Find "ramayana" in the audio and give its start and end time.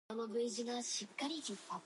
1.67-1.79